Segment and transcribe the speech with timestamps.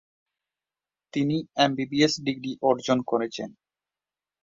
[1.13, 3.49] তিনি MBBS degree অর্জন করেছেন।